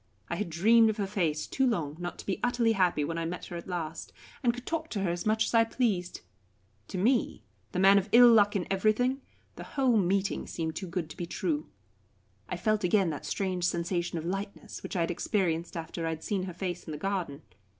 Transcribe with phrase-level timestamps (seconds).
[0.31, 3.25] I had dreamed of her face too long not to be utterly happy when I
[3.25, 6.21] met her at last, and could talk to her as much as I pleased.
[6.87, 9.21] To me, the man of ill luck in everything,
[9.57, 11.69] the whole meeting seemed too good to be true.
[12.49, 16.23] I felt again that strange sensation of lightness which I had experienced after I had
[16.23, 17.43] seen her face in the garden.